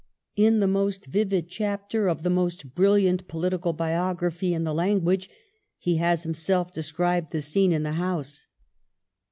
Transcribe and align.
In 0.35 0.57
the 0.57 0.67
most 0.67 1.05
vivid 1.05 1.47
chapter 1.47 2.07
of 2.09 2.23
the 2.23 2.31
most 2.31 2.73
brilliant 2.73 3.27
political 3.27 3.71
biography 3.71 4.51
in 4.51 4.63
the 4.63 4.73
language 4.73 5.29
he 5.77 5.97
has 5.97 6.23
himself 6.23 6.73
described 6.73 7.31
the 7.31 7.39
scene 7.39 7.71
in 7.71 7.83
the 7.83 7.91
House. 7.91 8.47